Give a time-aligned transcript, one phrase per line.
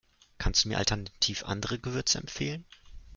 [0.39, 2.65] Kannst du mir alternativ andere Gewürze empfehlen?